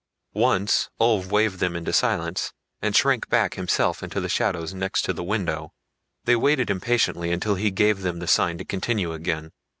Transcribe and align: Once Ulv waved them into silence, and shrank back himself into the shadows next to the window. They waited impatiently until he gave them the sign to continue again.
Once 0.33 0.89
Ulv 0.99 1.27
waved 1.27 1.59
them 1.59 1.75
into 1.75 1.93
silence, 1.93 2.53
and 2.81 2.95
shrank 2.95 3.29
back 3.29 3.53
himself 3.53 4.01
into 4.01 4.19
the 4.19 4.27
shadows 4.29 4.73
next 4.73 5.03
to 5.03 5.13
the 5.13 5.21
window. 5.23 5.73
They 6.25 6.35
waited 6.35 6.71
impatiently 6.71 7.31
until 7.31 7.53
he 7.53 7.69
gave 7.69 8.01
them 8.01 8.17
the 8.17 8.25
sign 8.25 8.57
to 8.57 8.65
continue 8.65 9.13
again. 9.13 9.51